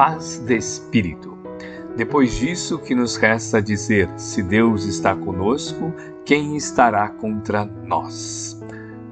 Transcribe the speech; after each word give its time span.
paz 0.00 0.38
de 0.38 0.56
espírito. 0.56 1.36
Depois 1.94 2.34
disso, 2.34 2.78
que 2.78 2.94
nos 2.94 3.16
resta 3.16 3.60
dizer: 3.60 4.08
se 4.16 4.42
Deus 4.42 4.86
está 4.86 5.14
conosco, 5.14 5.92
quem 6.24 6.56
estará 6.56 7.10
contra 7.10 7.66
nós? 7.66 8.58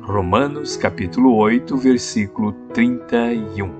Romanos 0.00 0.78
capítulo 0.78 1.36
8, 1.36 1.76
versículo 1.76 2.52
31. 2.72 3.70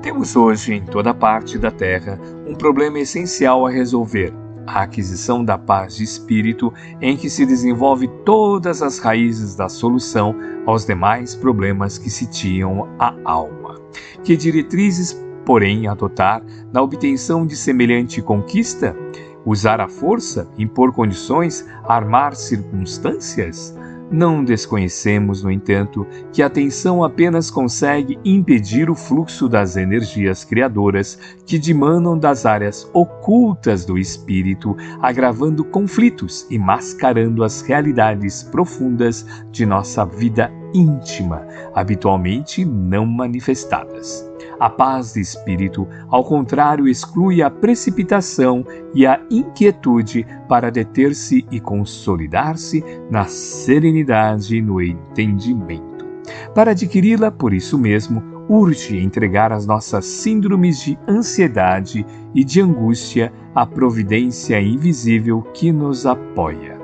Temos 0.00 0.36
hoje 0.36 0.74
em 0.74 0.84
toda 0.84 1.12
parte 1.12 1.58
da 1.58 1.72
terra 1.72 2.16
um 2.46 2.54
problema 2.54 3.00
essencial 3.00 3.66
a 3.66 3.70
resolver: 3.70 4.32
a 4.68 4.82
aquisição 4.82 5.44
da 5.44 5.58
paz 5.58 5.96
de 5.96 6.04
espírito, 6.04 6.72
em 7.00 7.16
que 7.16 7.28
se 7.28 7.44
desenvolve 7.44 8.06
todas 8.24 8.82
as 8.82 9.00
raízes 9.00 9.56
da 9.56 9.68
solução 9.68 10.32
aos 10.64 10.86
demais 10.86 11.34
problemas 11.34 11.98
que 11.98 12.08
sitiam 12.08 12.88
a 13.00 13.16
alma. 13.24 13.80
Que 14.22 14.36
diretrizes, 14.36 15.25
porém, 15.46 15.86
adotar 15.86 16.42
na 16.72 16.82
obtenção 16.82 17.46
de 17.46 17.56
semelhante 17.56 18.20
conquista? 18.20 18.94
Usar 19.46 19.80
a 19.80 19.88
força, 19.88 20.48
impor 20.58 20.92
condições, 20.92 21.64
armar 21.86 22.34
circunstâncias? 22.34 23.72
Não 24.10 24.44
desconhecemos, 24.44 25.42
no 25.42 25.50
entanto, 25.50 26.06
que 26.32 26.40
a 26.42 26.50
tensão 26.50 27.02
apenas 27.02 27.50
consegue 27.50 28.18
impedir 28.24 28.88
o 28.88 28.94
fluxo 28.94 29.48
das 29.48 29.76
energias 29.76 30.44
criadoras 30.44 31.18
que 31.44 31.58
dimanam 31.58 32.16
das 32.16 32.46
áreas 32.46 32.88
ocultas 32.92 33.84
do 33.84 33.98
espírito, 33.98 34.76
agravando 35.00 35.64
conflitos 35.64 36.46
e 36.50 36.58
mascarando 36.58 37.42
as 37.42 37.62
realidades 37.62 38.44
profundas 38.44 39.26
de 39.50 39.66
nossa 39.66 40.04
vida 40.04 40.52
íntima, 40.74 41.46
habitualmente 41.74 42.64
não 42.64 43.06
manifestadas. 43.06 44.28
A 44.58 44.70
paz 44.70 45.12
de 45.12 45.20
espírito, 45.20 45.86
ao 46.08 46.24
contrário, 46.24 46.88
exclui 46.88 47.42
a 47.42 47.50
precipitação 47.50 48.64
e 48.94 49.06
a 49.06 49.20
inquietude 49.30 50.26
para 50.48 50.70
deter-se 50.70 51.46
e 51.50 51.60
consolidar-se 51.60 52.82
na 53.10 53.26
serenidade 53.26 54.56
e 54.56 54.62
no 54.62 54.80
entendimento. 54.80 56.06
Para 56.54 56.70
adquiri-la, 56.70 57.30
por 57.30 57.52
isso 57.52 57.78
mesmo, 57.78 58.22
urge 58.48 58.98
entregar 58.98 59.52
as 59.52 59.66
nossas 59.66 60.04
síndromes 60.06 60.80
de 60.80 60.98
ansiedade 61.06 62.06
e 62.34 62.44
de 62.44 62.60
angústia 62.60 63.32
à 63.54 63.66
providência 63.66 64.60
invisível 64.60 65.42
que 65.52 65.70
nos 65.70 66.06
apoia. 66.06 66.75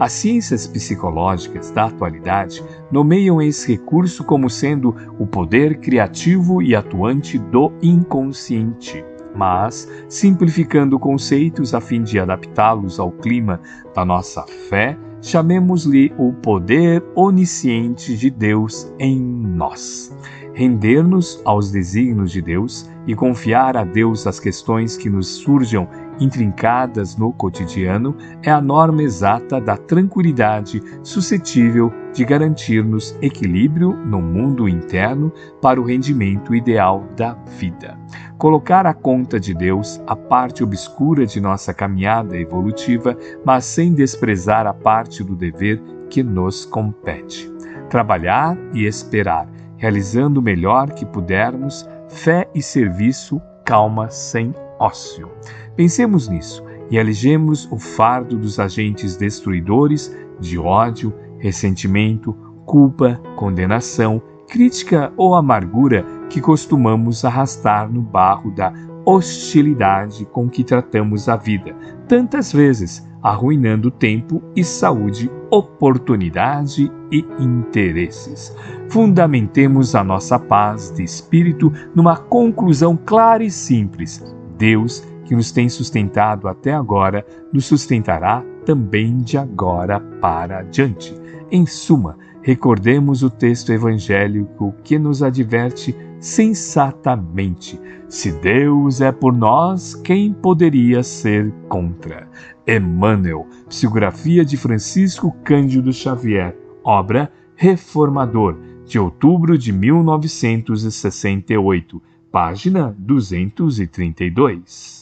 As 0.00 0.12
ciências 0.12 0.66
psicológicas 0.66 1.70
da 1.70 1.84
atualidade 1.84 2.64
nomeiam 2.90 3.40
esse 3.42 3.72
recurso 3.72 4.24
como 4.24 4.48
sendo 4.48 4.96
o 5.18 5.26
poder 5.26 5.78
criativo 5.78 6.62
e 6.62 6.74
atuante 6.74 7.38
do 7.38 7.70
inconsciente. 7.82 9.04
Mas, 9.36 9.86
simplificando 10.08 10.98
conceitos 10.98 11.74
a 11.74 11.82
fim 11.82 12.02
de 12.02 12.18
adaptá-los 12.18 12.98
ao 12.98 13.12
clima 13.12 13.60
da 13.94 14.02
nossa 14.02 14.42
fé, 14.70 14.96
chamemos-lhe 15.20 16.10
o 16.16 16.32
poder 16.32 17.04
onisciente 17.14 18.16
de 18.16 18.30
Deus 18.30 18.90
em 18.98 19.20
nós. 19.20 20.16
Render-nos 20.54 21.40
aos 21.44 21.70
desígnios 21.70 22.32
de 22.32 22.42
Deus 22.42 22.90
e 23.06 23.14
confiar 23.14 23.76
a 23.76 23.84
Deus 23.84 24.26
as 24.26 24.40
questões 24.40 24.96
que 24.96 25.08
nos 25.08 25.26
surjam 25.26 25.88
intrincadas 26.20 27.16
no 27.16 27.32
cotidiano 27.32 28.14
é 28.42 28.50
a 28.50 28.60
norma 28.60 29.02
exata 29.02 29.60
da 29.60 29.76
tranquilidade 29.76 30.82
suscetível 31.02 31.92
de 32.12 32.24
garantir-nos 32.24 33.16
equilíbrio 33.22 33.92
no 33.92 34.20
mundo 34.20 34.68
interno 34.68 35.32
para 35.62 35.80
o 35.80 35.84
rendimento 35.84 36.54
ideal 36.54 37.04
da 37.16 37.34
vida. 37.58 37.98
Colocar 38.36 38.86
à 38.86 38.92
conta 38.92 39.38
de 39.38 39.54
Deus 39.54 40.00
a 40.06 40.16
parte 40.16 40.62
obscura 40.62 41.24
de 41.26 41.40
nossa 41.40 41.72
caminhada 41.72 42.36
evolutiva, 42.36 43.16
mas 43.44 43.64
sem 43.64 43.92
desprezar 43.92 44.66
a 44.66 44.74
parte 44.74 45.22
do 45.22 45.36
dever 45.36 45.80
que 46.10 46.22
nos 46.22 46.64
compete. 46.64 47.50
Trabalhar 47.88 48.56
e 48.74 48.84
esperar, 48.84 49.48
realizando 49.80 50.40
o 50.40 50.42
melhor 50.42 50.90
que 50.90 51.06
pudermos, 51.06 51.88
fé 52.06 52.46
e 52.54 52.62
serviço, 52.62 53.40
calma 53.64 54.10
sem 54.10 54.54
ócio. 54.78 55.30
Pensemos 55.74 56.28
nisso 56.28 56.62
e 56.90 56.98
alijemos 56.98 57.66
o 57.72 57.78
fardo 57.78 58.36
dos 58.36 58.60
agentes 58.60 59.16
destruidores 59.16 60.14
de 60.38 60.58
ódio, 60.58 61.14
ressentimento, 61.38 62.34
culpa, 62.66 63.18
condenação, 63.36 64.20
crítica 64.46 65.10
ou 65.16 65.34
amargura 65.34 66.04
que 66.28 66.42
costumamos 66.42 67.24
arrastar 67.24 67.90
no 67.90 68.02
barro 68.02 68.50
da 68.50 68.70
hostilidade 69.10 70.24
com 70.26 70.48
que 70.48 70.62
tratamos 70.62 71.28
a 71.28 71.34
vida, 71.34 71.74
tantas 72.06 72.52
vezes 72.52 73.04
arruinando 73.20 73.90
tempo 73.90 74.40
e 74.54 74.64
saúde, 74.64 75.30
oportunidade 75.50 76.90
e 77.10 77.24
interesses. 77.38 78.56
Fundamentemos 78.88 79.94
a 79.94 80.04
nossa 80.04 80.38
paz 80.38 80.90
de 80.92 81.02
espírito 81.02 81.72
numa 81.94 82.16
conclusão 82.16 82.96
clara 82.96 83.42
e 83.42 83.50
simples: 83.50 84.24
Deus, 84.56 85.04
que 85.24 85.34
nos 85.34 85.50
tem 85.50 85.68
sustentado 85.68 86.46
até 86.48 86.72
agora, 86.72 87.26
nos 87.52 87.66
sustentará 87.66 88.44
também 88.64 89.18
de 89.18 89.36
agora 89.36 89.98
para 90.20 90.62
diante. 90.62 91.14
Em 91.50 91.66
suma, 91.66 92.16
recordemos 92.42 93.22
o 93.22 93.30
texto 93.30 93.72
evangélico 93.72 94.74
que 94.82 94.98
nos 94.98 95.22
adverte 95.22 95.94
sensatamente: 96.18 97.80
se 98.08 98.32
Deus 98.32 99.00
é 99.00 99.12
por 99.12 99.32
nós, 99.32 99.94
quem 99.94 100.32
poderia 100.32 101.02
ser 101.02 101.52
contra? 101.68 102.28
Emmanuel, 102.66 103.46
psicografia 103.68 104.44
de 104.44 104.56
Francisco 104.56 105.30
Cândido 105.44 105.92
Xavier, 105.92 106.56
obra 106.84 107.30
Reformador, 107.56 108.56
de 108.86 108.98
outubro 108.98 109.58
de 109.58 109.72
1968, 109.72 112.02
página 112.30 112.94
232. 112.98 114.99